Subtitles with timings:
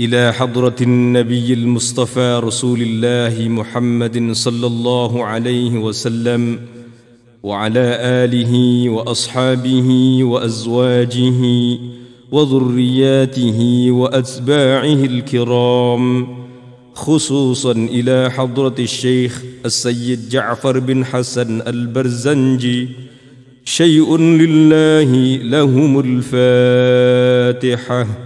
[0.00, 6.58] إلى حضرة النبي المصطفى رسول الله محمد صلى الله عليه وسلم
[7.42, 11.42] وعلى آله وأصحابه وأزواجه
[12.32, 16.28] وذرياته وأتباعه الكرام
[16.94, 22.88] خصوصا إلى حضرة الشيخ السيد جعفر بن حسن البرزنجي
[23.64, 26.00] شيء لله لهم
[27.60, 28.25] الفاتحة.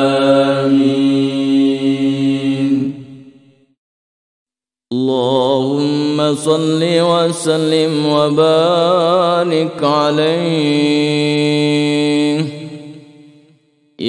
[4.93, 11.72] اللهم صل وسلم وبارك عليه.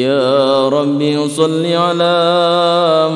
[0.03, 2.15] يا ربي صل على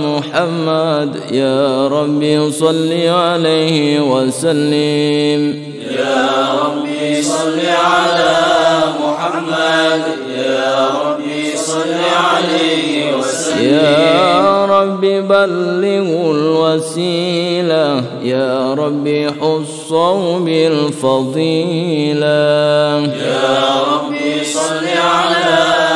[0.05, 1.11] محمد.
[1.31, 5.41] يا ربي صل عليه وسلم.
[5.99, 6.27] يا
[6.63, 8.35] ربي صل على
[9.03, 10.01] محمد.
[10.37, 11.93] يا ربي صل
[12.31, 13.63] عليه وسلم.
[13.63, 18.03] يا ربي بلغ الوسيلة.
[18.23, 22.27] يا ربي حصوا بالفضيلة.
[23.31, 23.59] يا
[23.91, 24.85] ربي صل
[25.15, 25.86] على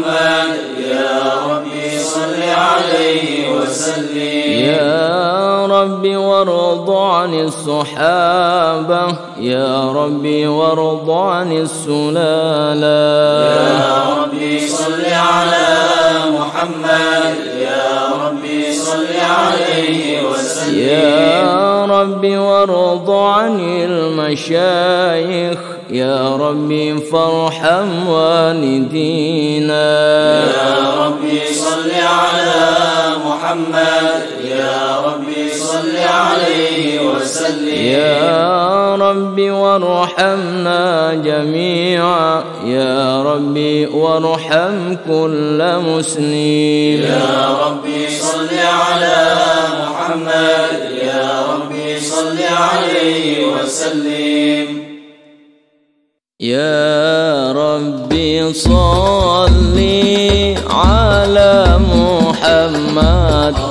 [0.00, 1.20] محمد يا
[1.50, 4.16] ربي صل عليه وسلم.
[4.64, 13.00] يا ربي وارض عن الصحابة يا ربي وارض عن السلالة.
[13.80, 15.68] يا ربي صل على
[16.38, 20.39] محمد يا ربي صل عليه وسلم.
[20.68, 25.58] يا ربي وارض عن المشايخ.
[25.90, 29.80] يا ربي فارحم والدينا.
[30.44, 32.60] يا ربي صل على
[33.26, 34.22] محمد.
[34.44, 36.69] يا ربي صل عليه.
[37.68, 42.44] يا ربي وارحمنا جميعا.
[42.64, 49.36] يا ربي وارحم كل مسلم يا ربي صل على
[49.80, 50.90] محمد.
[51.02, 54.84] يا ربي صل عليه وسلم.
[56.40, 59.78] يا ربي صل
[60.70, 63.69] على محمد.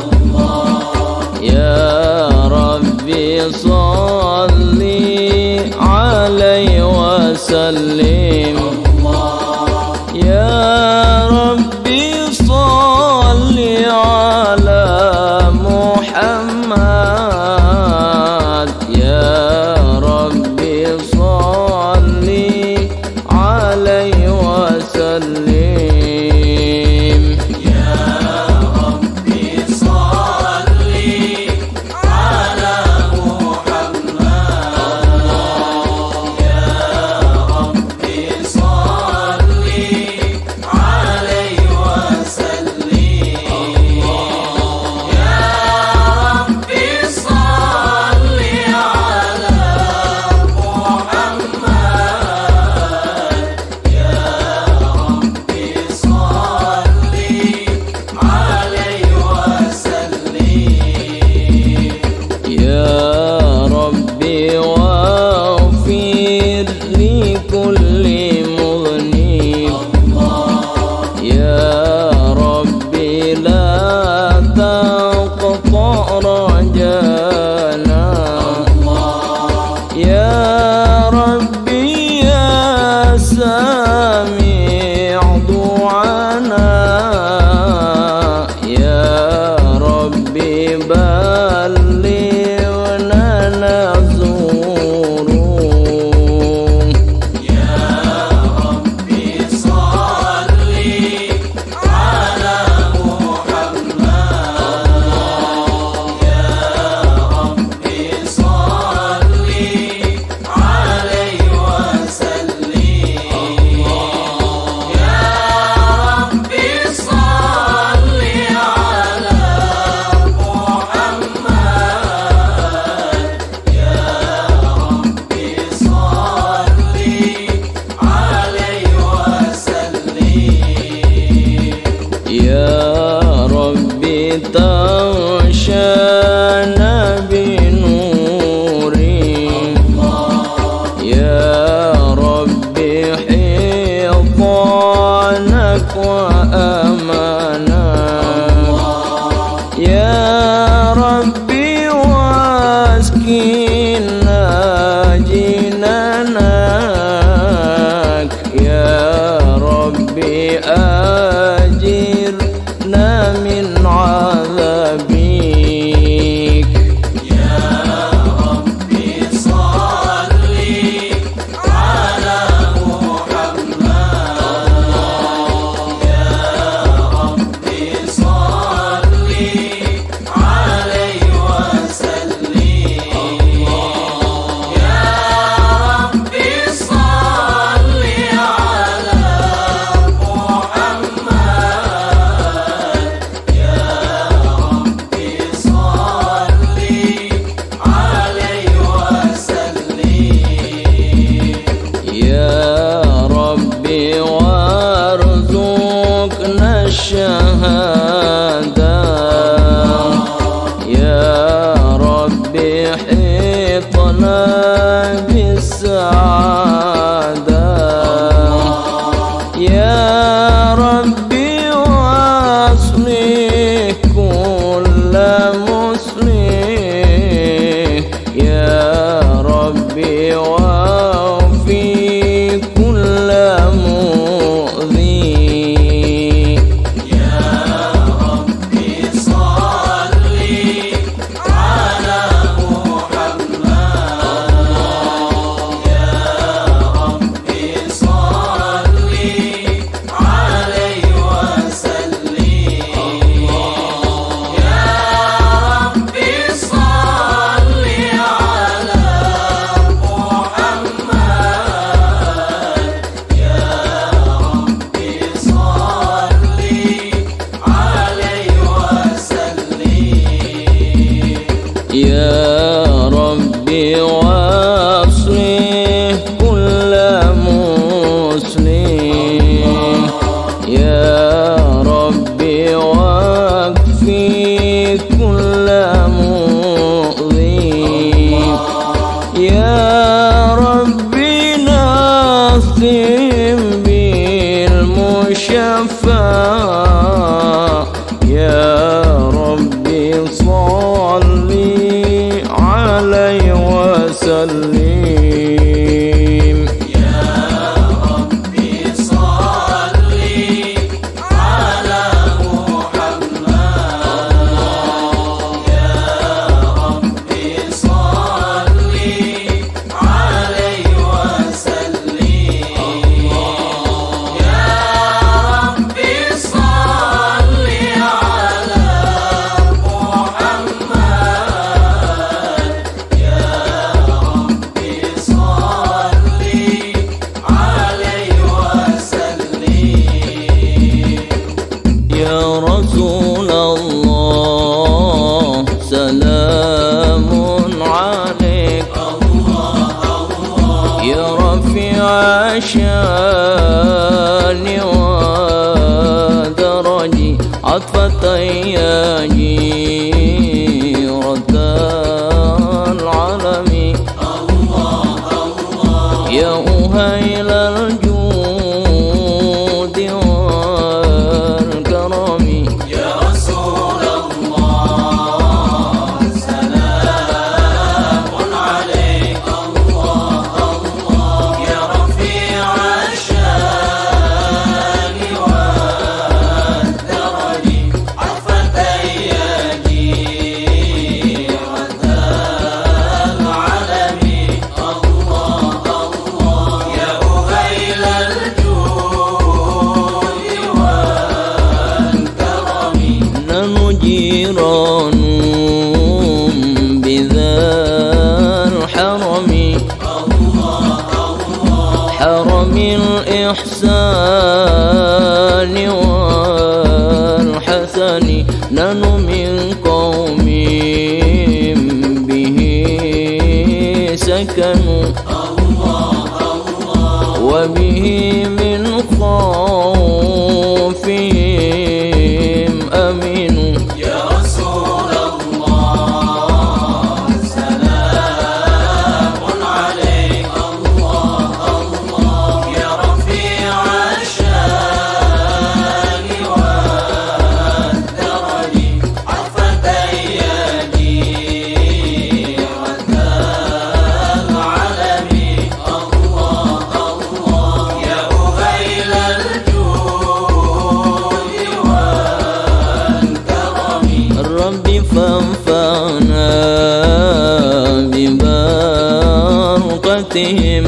[470.19, 470.83] حرمتهم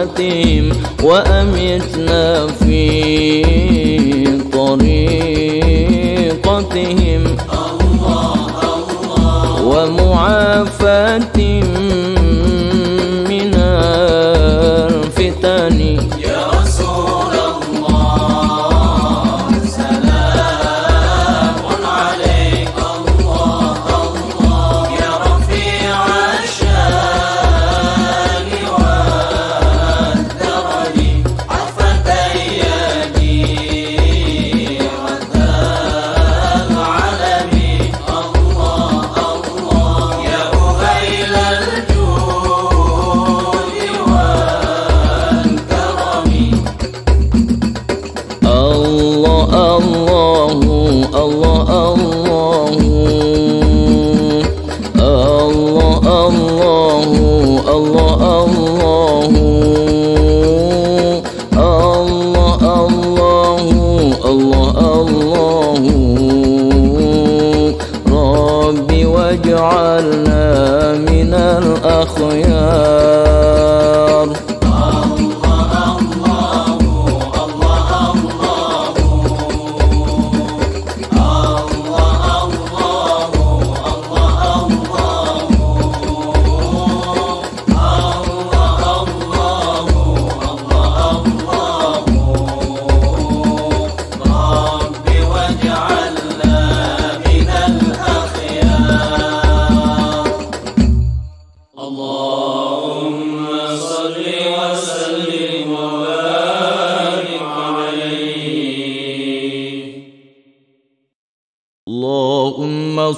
[1.03, 2.83] وأمتنا في
[6.03, 6.43] طريقتهم
[9.65, 11.33] ومعافاة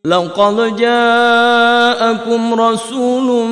[0.05, 3.47] لقد جاءكم رسول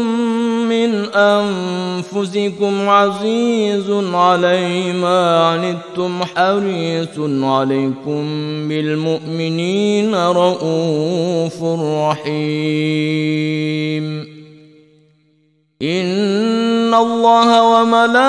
[0.87, 8.23] من أنفسكم عزيز عليه ما عنتم حريص عليكم
[8.67, 11.63] بالمؤمنين رؤوف
[12.09, 12.67] رحيم.
[15.81, 18.27] إن الله وملائكته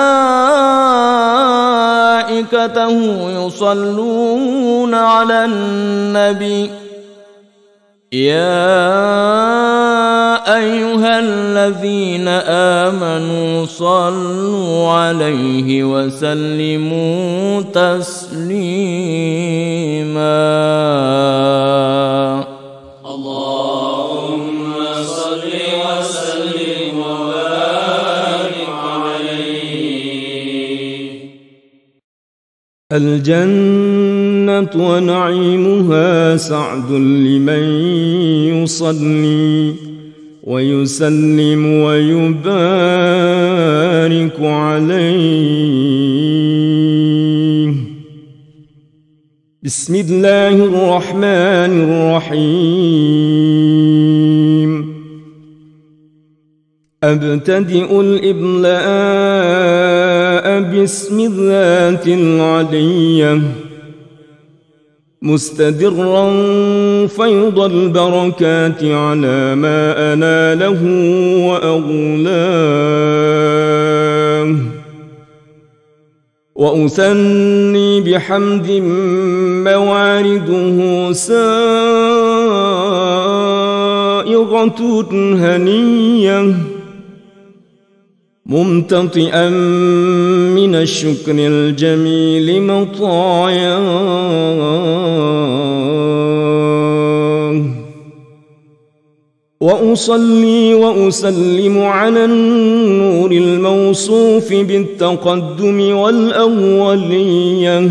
[3.45, 6.78] يصلون على النبي.
[8.11, 8.49] يا
[10.57, 12.27] أيها الذين
[12.87, 18.49] آمنوا صلوا عليه وسلموا تسليما.
[23.05, 24.73] اللهم
[25.05, 25.53] صل
[25.85, 28.57] وسلم وبارك
[28.89, 29.69] عليه.
[34.49, 37.63] الجنة ونعيمها سعد لمن
[38.63, 39.73] يصلي
[40.43, 42.29] ويسلم ويبارك
[44.39, 45.29] عليه.
[49.63, 52.89] بسم الله الرحمن الرحيم.
[57.03, 58.79] أبتدئ الإبلاء
[60.71, 63.41] باسم الذات العلية.
[65.21, 66.31] مستدرا
[67.07, 70.83] فيض البركات على ما أناله
[71.47, 72.49] وأغلاه.
[76.55, 78.71] وأثني بحمد
[79.67, 80.77] موارده
[81.13, 81.49] سائغة
[85.11, 86.55] هنية.
[88.49, 89.49] ممتطئا
[90.55, 93.79] من الشكر الجميل مطاياه
[99.61, 107.89] وأصلي وأسلم على النور الموصوف بالتقدم والأولية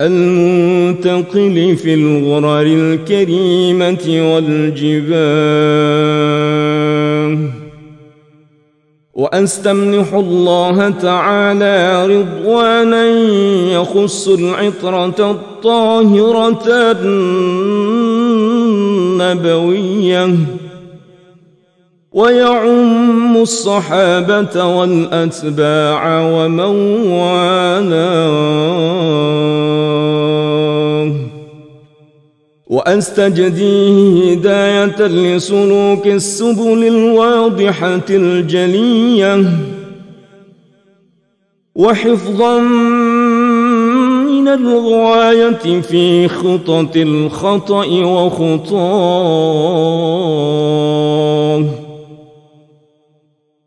[0.00, 6.35] المنتقل في الغرر الكريمة والجباه
[9.26, 13.06] وأستمنح الله تعالى رضوانا
[13.72, 16.96] يخص العطرة الطاهرة
[19.22, 20.34] النبوية
[22.12, 26.60] ويعم الصحابة والأتباع ومن
[27.10, 28.06] والاه
[32.66, 39.44] واستجديه هداية لسلوك السبل الواضحة الجلية
[41.74, 42.58] وحفظا
[44.26, 47.86] من الغواية في خطط الخطأ
[50.66, 51.85] وخطاه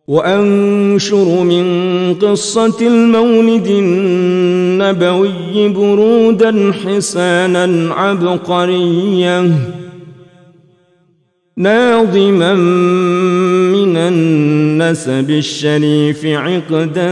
[0.10, 1.66] وأنشر من
[2.14, 9.52] قصة المولد النبوي برودا حسانا عبقريا
[11.58, 12.54] ناظما
[13.74, 17.12] من النسب الشريف عقدا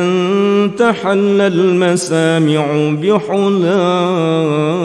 [0.77, 2.65] تحل المسامع
[3.01, 4.77] بحلاه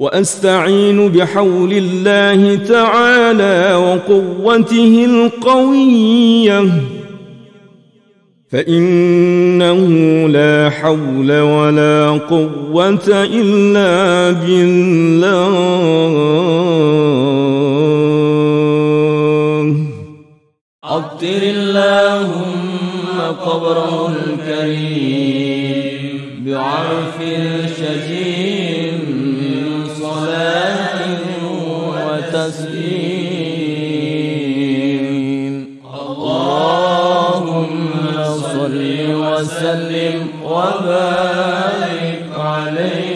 [0.00, 6.64] وأستعين بحول الله تعالى وقوته القوية.
[8.50, 9.80] فإنه
[10.28, 15.50] لا حول ولا قوة إلا بالله.
[20.84, 25.60] عطر اللهم قبره الكريم
[26.46, 27.16] بعرف
[34.00, 35.54] وتسليم
[36.00, 37.44] اللهم
[38.52, 38.82] صل
[39.22, 43.09] وسلم وبارك عليه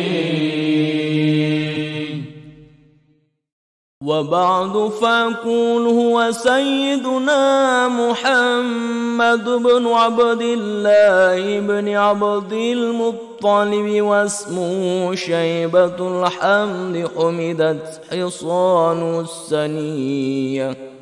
[4.05, 18.01] وبعد فأقول هو سيدنا محمد بن عبد الله بن عبد المطلب واسمه شيبة الحمد حمدت
[18.11, 20.94] حصان السنية.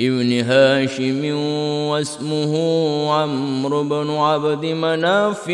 [0.00, 1.24] ابن هاشم
[1.88, 2.52] واسمه
[3.12, 5.48] عمرو بن عبد مناف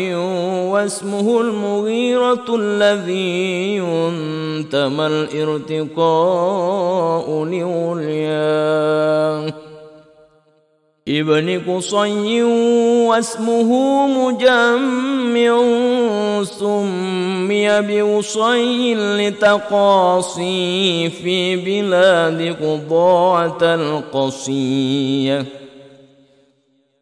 [0.71, 6.25] واسمه المغيرة الذي ينتمى الارتقاء
[7.45, 8.93] لأولياء
[11.07, 12.43] ابن قصي
[13.07, 13.69] واسمه
[14.07, 15.63] مجمع
[16.43, 25.45] سمي بوصي لتقاصي في بلاد قضاعة القصية.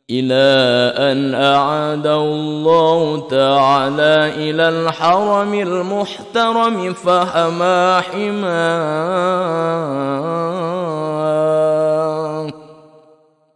[0.09, 9.51] إلى أن أعاد الله تعالى إلى الحرم المحترم فحما حماه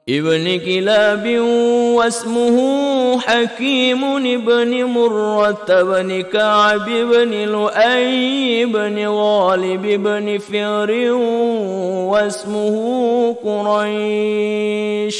[0.09, 1.39] ابن كلاب
[1.97, 2.57] واسمه
[3.19, 11.11] حكيم ابن مرة بن كعب بن لؤي بن غالب بن فر
[12.11, 15.19] واسمه قريش.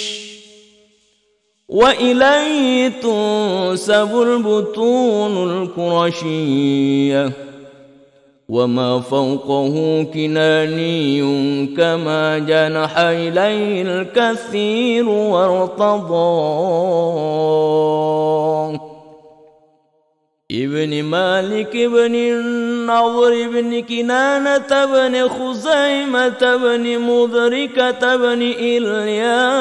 [1.69, 7.44] وإليه تنسب البطون القرشية.
[8.49, 11.17] وما فوقه كناني
[11.77, 16.15] كما جنح إليه الكثير وارتضى.
[20.51, 29.55] ابن مالك بن النضر بن كنانة بن خزيمة بن مدركة بن إلياس.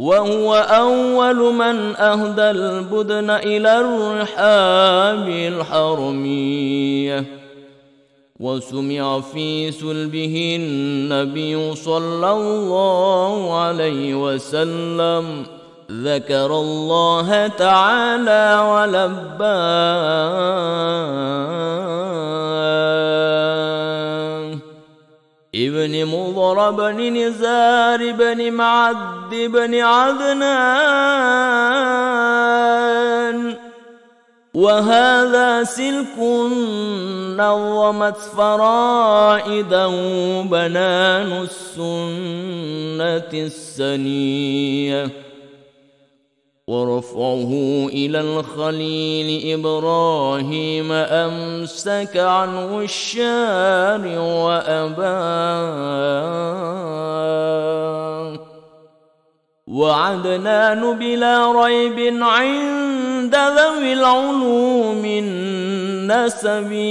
[0.00, 7.24] وهو أول من أهدى البدن إلى الرحاب الحرمية.
[8.40, 15.44] وسمع في سلبه النبي صلى الله عليه وسلم
[15.90, 20.40] ذكر الله تعالى ولباه
[25.54, 30.70] ابن مضر بن نزار بن معد بن عدنان.
[34.54, 36.18] وهذا سلك
[37.38, 39.88] نظمت فرائده
[40.42, 45.29] بنان السنة السنية.
[46.70, 47.50] ورفعه
[47.92, 55.10] إلى الخليل إبراهيم أمسك عنه الشارع وأباه
[59.66, 65.04] وعدنان بلا ريب عند ذوي العلوم
[66.06, 66.90] النسبية.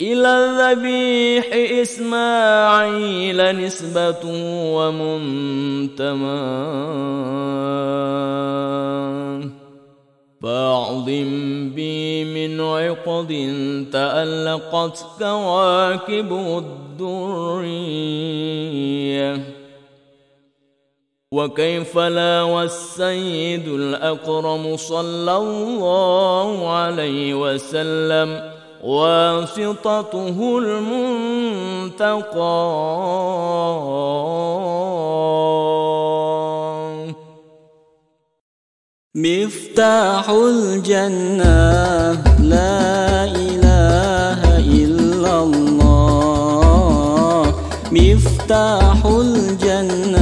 [0.00, 1.46] إلى الذبيح
[1.80, 4.24] إسماعيل نسبة
[4.76, 6.36] ومنتمى
[10.42, 13.28] فاعظم بي من عقد
[13.92, 16.32] تألقت كواكب
[17.00, 17.96] الدرية.
[21.32, 28.55] وكيف لا والسيد الأكرم صلى الله عليه وسلم ۖ
[28.86, 31.96] واسطته المنتقى.
[39.14, 41.56] مفتاح الجنة
[42.52, 46.66] لا إله إلا الله.
[47.92, 50.15] مفتاح الجنة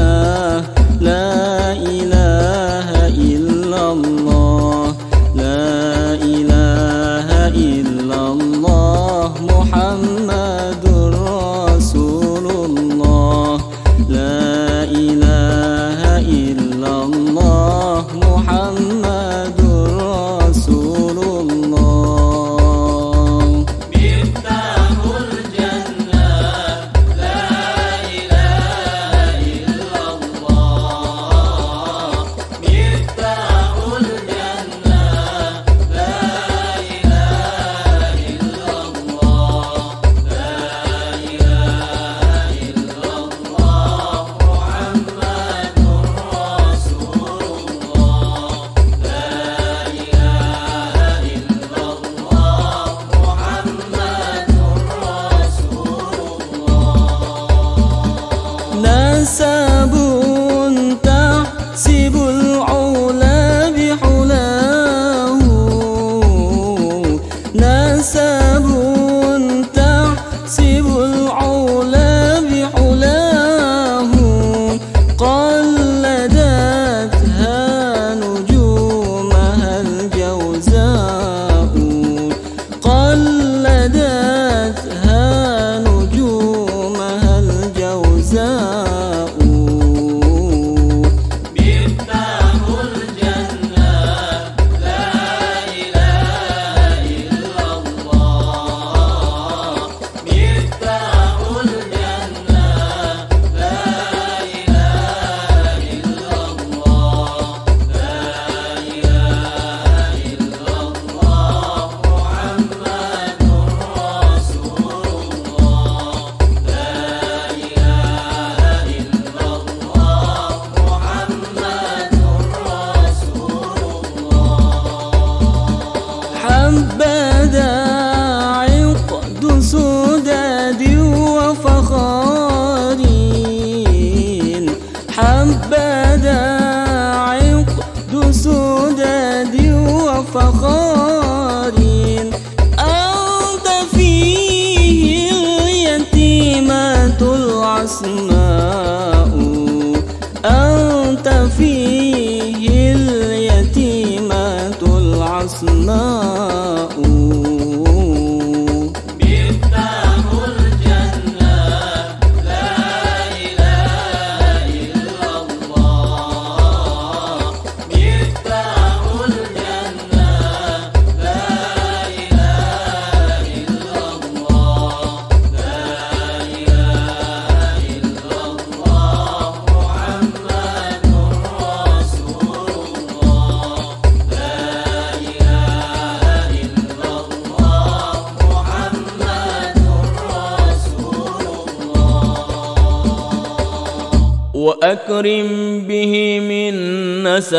[129.85, 130.44] muda.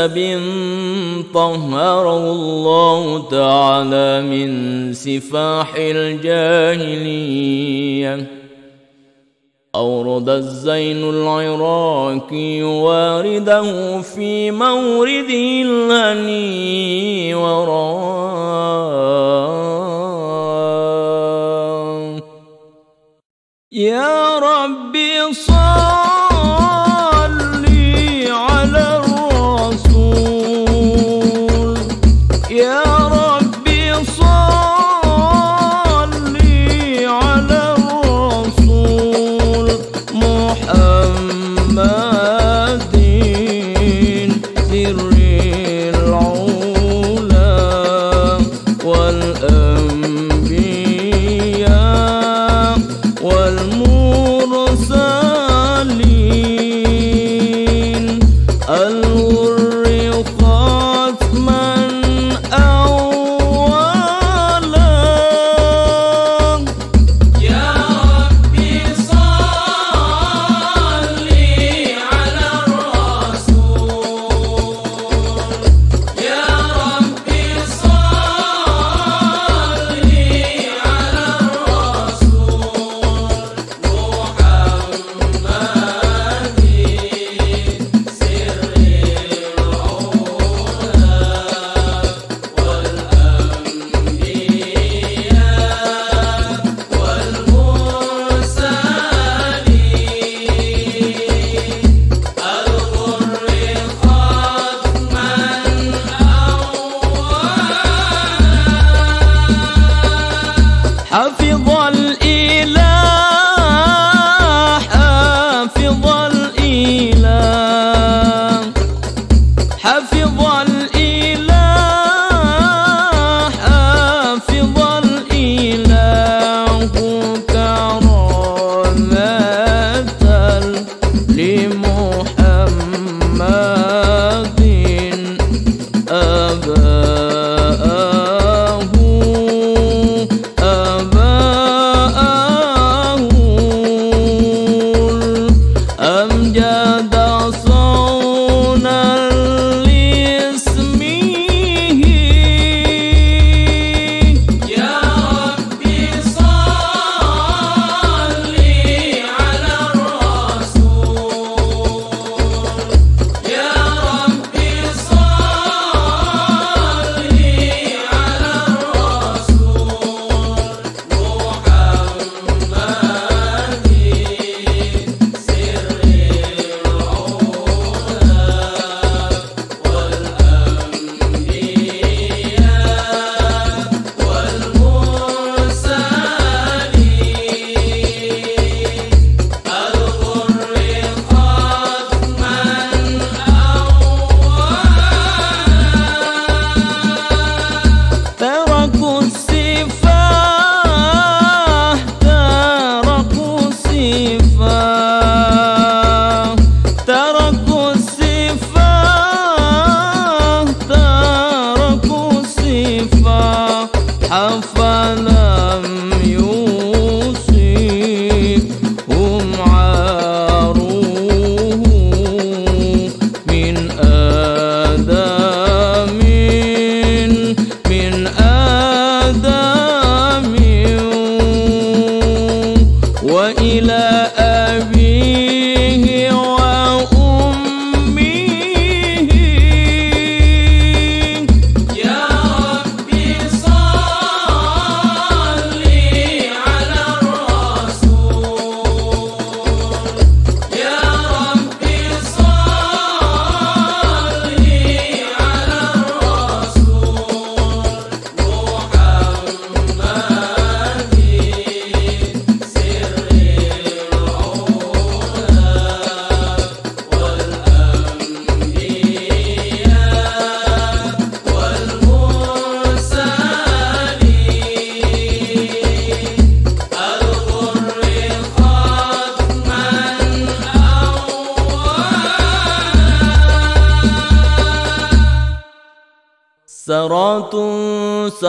[0.06, 0.46] نسب
[1.34, 7.26] طهره الله تعالى من سفاح الجاهليه
[9.76, 12.95] اورد الزين العراقي و
[40.76, 41.76] Amma.
[41.76, 41.78] Um.
[41.78, 42.05] Uh,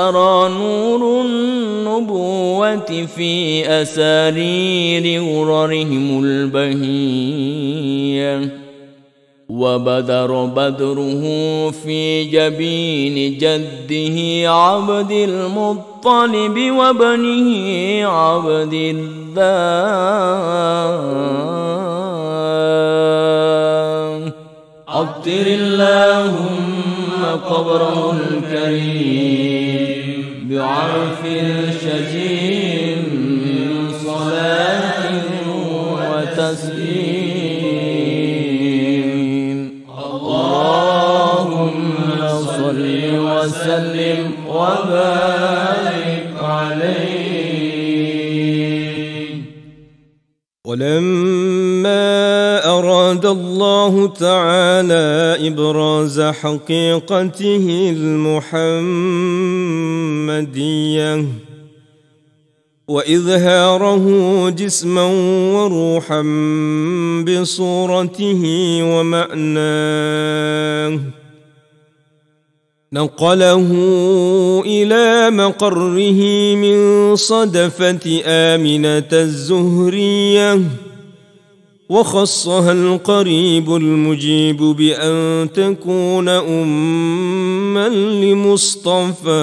[0.07, 7.77] سرى نور النبوة في أسارير غررهم البهية.
[9.49, 11.23] وبدر بدره
[11.71, 19.47] في جبين جده عبد المطلب وبنه عبد الله
[24.97, 30.09] عطر اللهم قبره الكريم
[30.51, 33.01] بعرف الشجيم
[33.45, 35.05] من صلاة
[36.11, 36.87] وتسليم.
[40.07, 41.69] اللهم
[42.57, 42.85] صل
[43.27, 47.27] وسلم وبارك عليه.
[50.65, 52.46] ولما
[53.07, 58.45] أراد الله تعالى إبراز حقيقته المحمدية.
[62.89, 64.05] وإظهاره
[64.51, 65.05] جسما
[65.55, 66.23] وروحا
[67.27, 68.43] بصورته
[68.83, 71.01] ومعناه.
[72.93, 73.67] نقله
[74.67, 76.21] إلى مقره
[76.55, 80.61] من صدفة آمنة الزهرية.
[81.89, 89.37] وخصها القريب المجيب بأن تكون أما لمصطفى.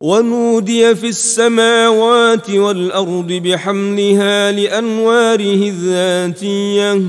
[0.00, 7.02] ونودي في السماوات والأرض بحملها لأنواره الذاتية.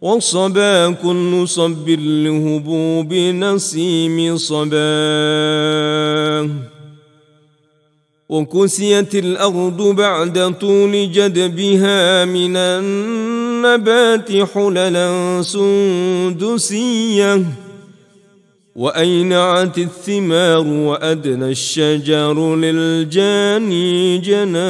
[0.00, 5.36] وصبا كل صب لهبوب نسيم صباه
[8.28, 17.42] وكسيت الأرض بعد طول جدبها من النبات حللا سندسية.
[18.76, 24.66] وأينعت الثمار وأدنى الشجر للجاني جناه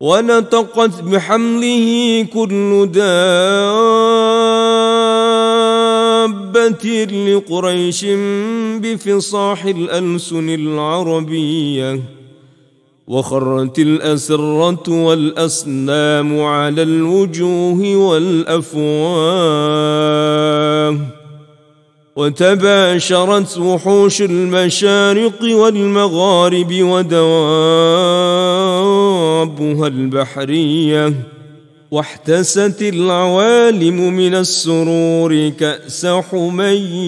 [0.00, 2.88] ونطقت بحمله كل
[6.58, 8.04] دابة لقريش
[8.82, 12.00] بفصاح الألسن العربية
[13.08, 18.88] وخرت الأسرة والأصنام على الوجوه والأفواه
[22.16, 27.46] وتباشرت وحوش المشارق والمغارب ودوابها
[29.86, 31.14] البحريه
[31.90, 36.98] واحتست العوالم من السرور كأس حمياه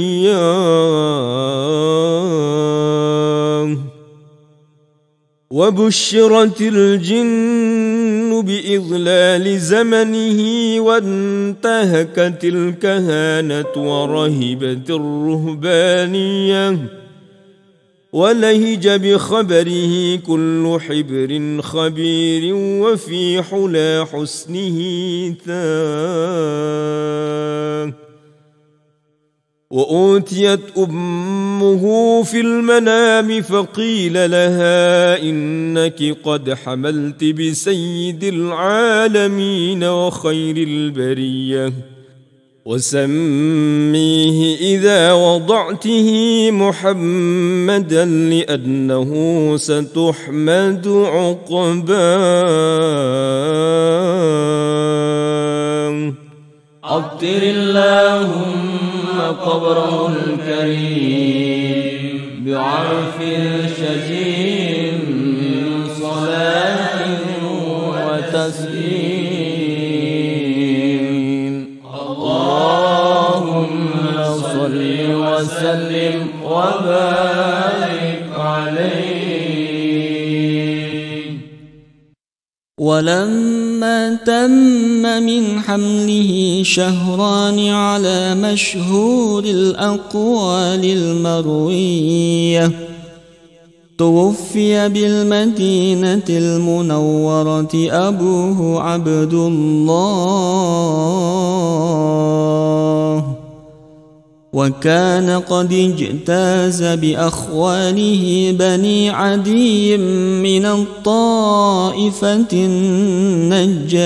[5.50, 10.40] وبشرت الجن بإضلال زمنه
[10.80, 16.76] وانتهكت الكهانة ورهبت الرهبانية.
[18.12, 24.78] ولهج بخبره كل حبر خبير وفي حلا حسنه
[25.46, 26.90] ثاه
[29.70, 41.72] وأوتيت أمه في المنام فقيل لها إنك قد حملت بسيد العالمين وخير البرية.
[42.64, 46.08] وسميه إذا وضعته
[46.50, 49.10] محمدا لأنه
[49.56, 51.80] ستحمد عقباه.
[56.84, 61.30] أطر اللهم قبره الكريم
[62.46, 63.18] بعرف
[63.78, 64.94] شجين
[65.40, 67.00] من صلاة
[68.06, 68.69] وتسليم.
[74.60, 74.80] صل
[75.14, 79.60] وسلم وبارك عليه.
[82.80, 84.50] ولما تم
[85.22, 92.70] من حمله شهران على مشهور الأقوال المروية
[93.98, 100.70] توفي بالمدينة المنورة أبوه عبد الله.
[104.52, 109.96] وكان قد اجتاز بأخواله بني عدي
[110.42, 112.46] من الطائفة
[113.52, 114.00] النجارية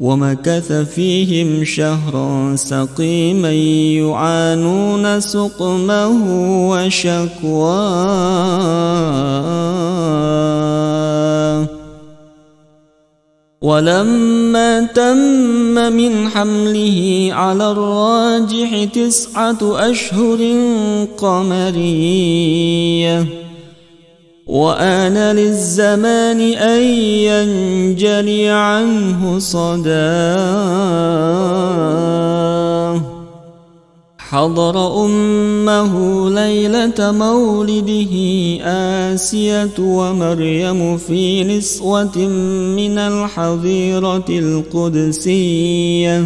[0.00, 6.08] ومكث فيهم شهرا سقيما يعانون سقمه
[6.70, 8.10] وشكواه.
[13.62, 20.38] ولما تم من حمله على الراجح تسعة أشهر
[21.18, 22.40] قمرية.
[24.46, 26.82] وآن للزمان أن
[27.28, 31.10] ينجلي عنه صداه
[34.30, 35.94] حضر أمه
[36.30, 38.14] ليلة مولده
[38.64, 42.18] آسية ومريم في نسوة
[42.76, 46.16] من الحظيرة القدسية.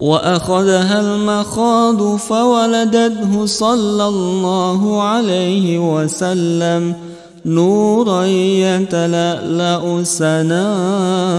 [0.00, 6.94] وأخذها المخاض فولدته صلى الله عليه وسلم
[7.46, 11.38] نورا يتلألأ سناه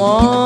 [0.00, 0.39] want.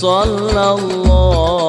[0.00, 1.65] sallallahu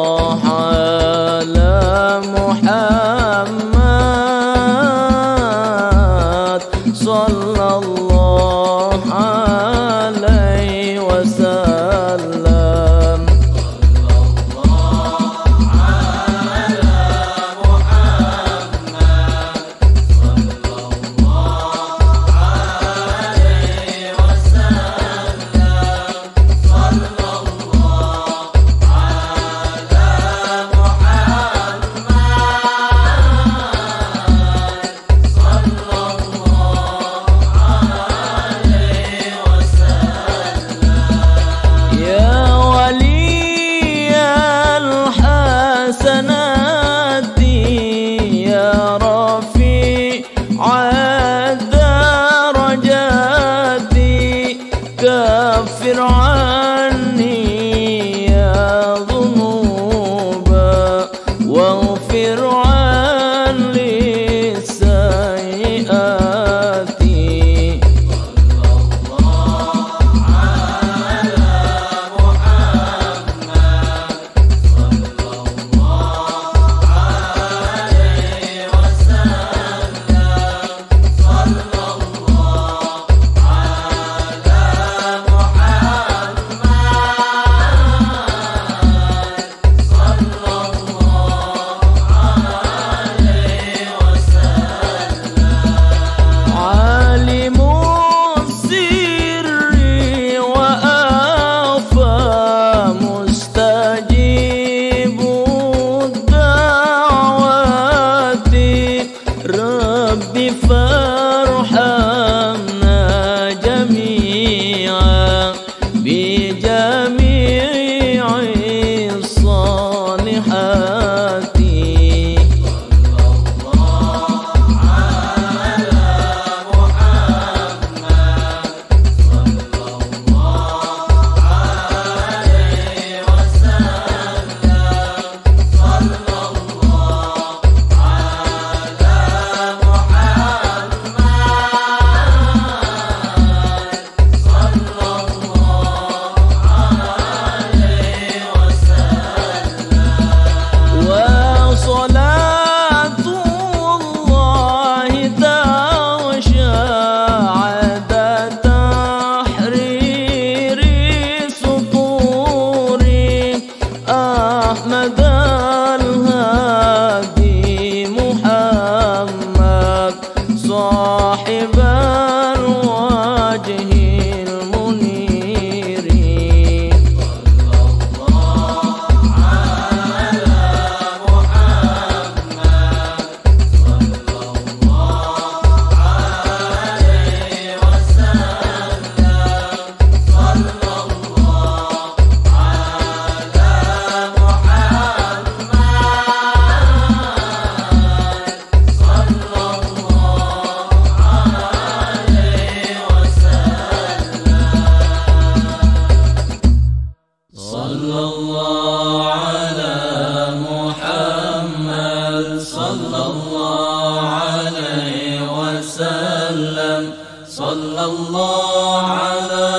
[217.67, 219.71] صلى الله على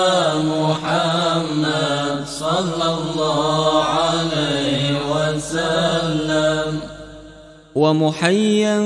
[0.44, 6.68] محمد صلى الله عليه وسلم.
[7.74, 8.76] ومحيا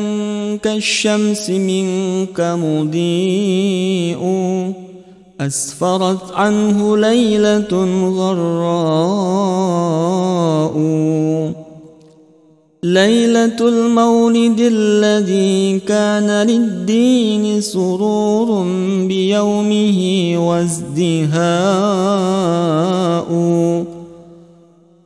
[0.63, 4.23] كالشمس منك مضيء
[5.41, 7.73] أسفرت عنه ليلة
[8.19, 9.63] غراء.
[12.85, 18.67] ليلة المولد الذي كان للدين سرور
[19.09, 21.43] بيومه وازدهاء.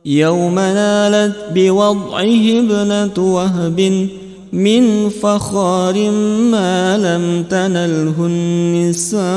[0.05, 4.07] يوم نالت بوضعه ابنة وهب
[4.53, 6.11] من فخار
[6.51, 9.27] ما لم تنله النساء.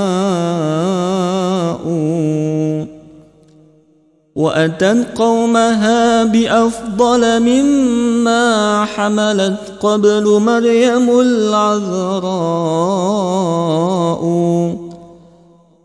[4.41, 12.61] وأتت قومها بأفضل مما حملت قبل مريم العذراء.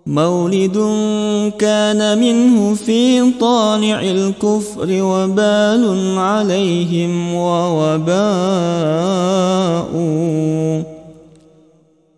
[0.05, 0.77] مولد
[1.59, 8.15] كان منه في طالع الكفر وبال عليهم ووباء.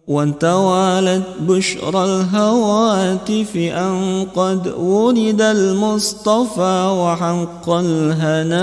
[0.08, 8.58] وتوالت بشرى الهواتف أن قد ولد المصطفى وحق الهناء.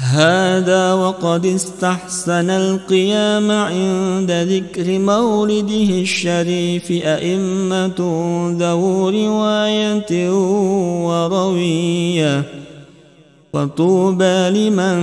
[0.00, 7.98] هذا وقد استحسن القيام عند ذكر مولده الشريف أئمة
[8.58, 10.30] ذو رواية
[11.06, 12.65] وروية.
[13.56, 14.98] فطوبى لمن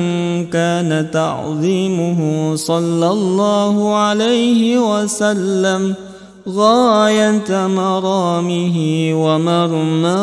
[0.46, 2.20] كان تعظيمه
[2.56, 5.96] صلى الله عليه وسلم
[6.50, 8.78] غاية مرامه
[9.14, 10.14] ومرماه.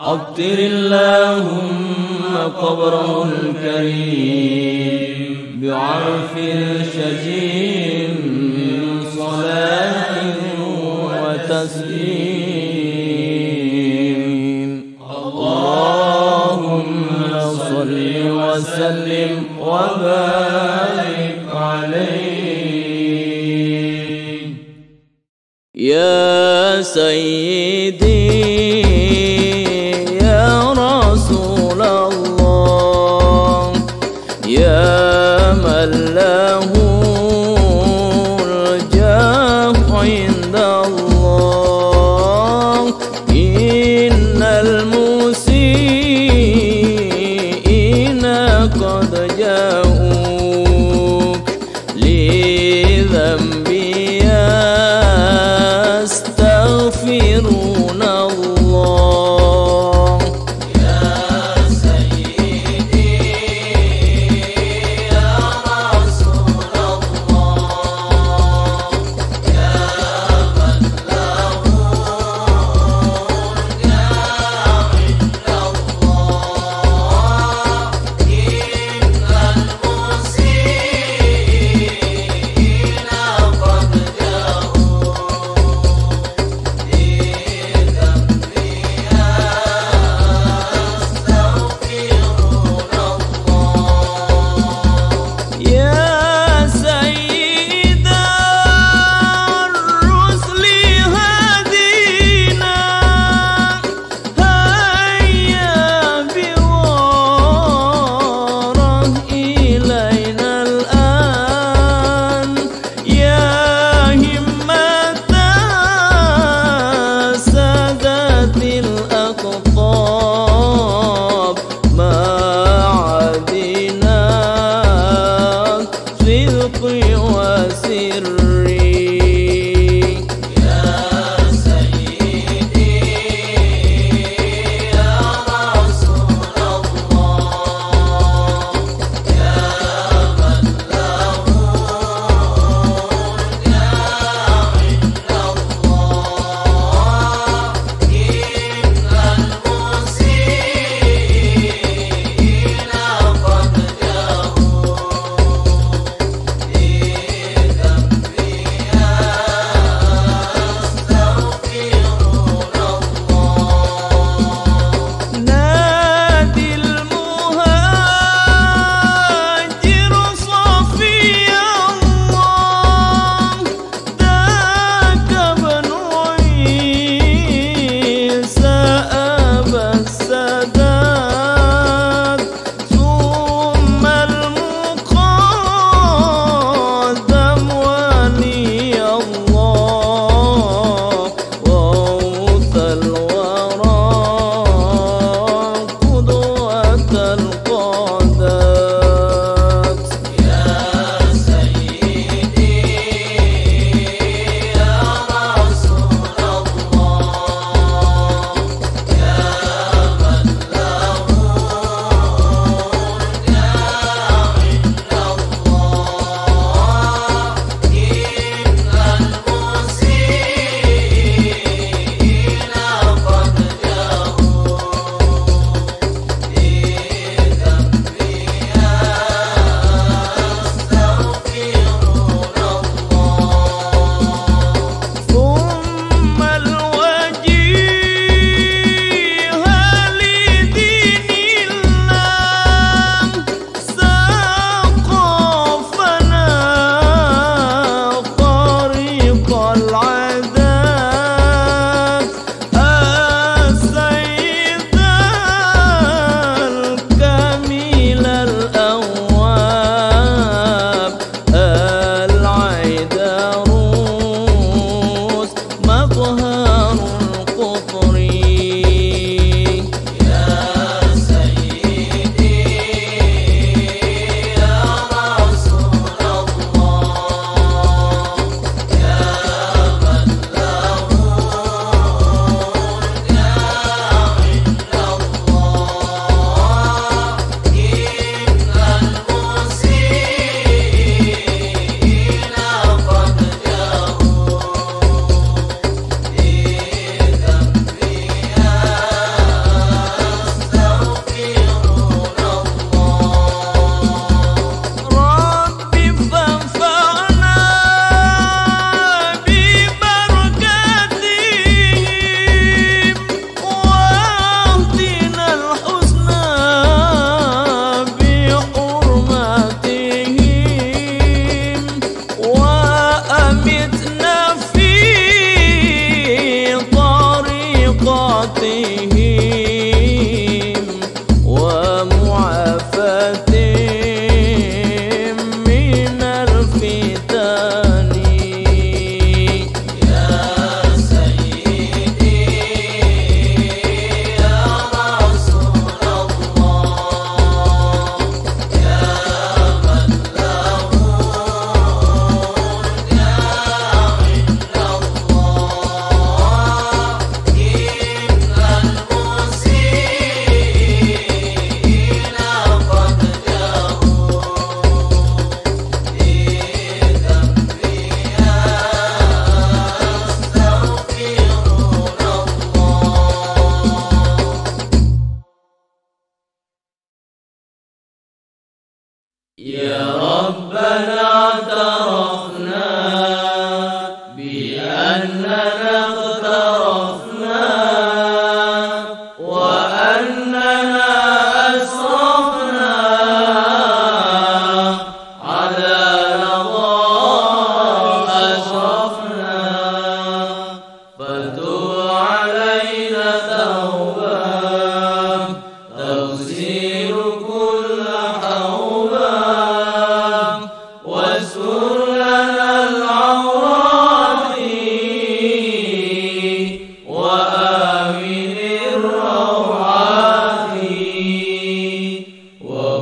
[0.00, 5.12] عطر اللهم قبره الكريم
[5.62, 6.34] بعرف
[6.94, 8.10] شجين
[8.56, 8.80] من
[9.16, 10.02] صلاة
[11.22, 12.11] وتسليم.
[18.52, 22.42] وسلم وبارك عليه.
[25.74, 28.81] يا سيدي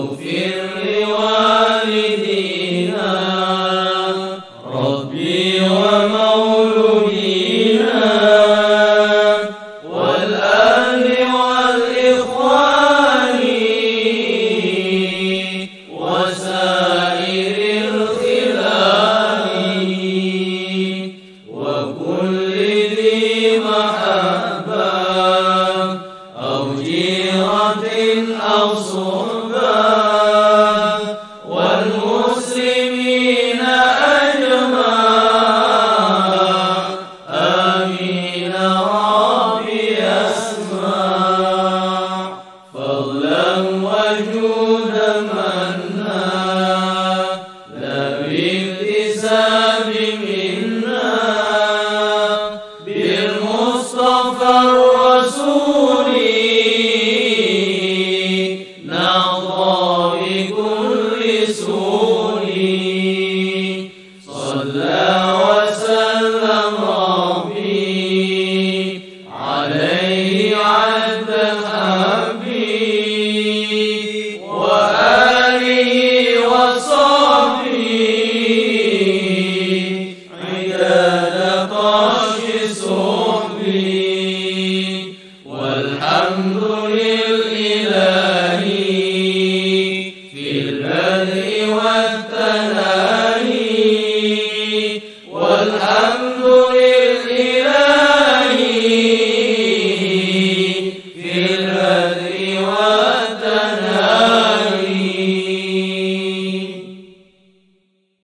[0.01, 0.55] واغفر
[0.93, 2.30] لوالدينا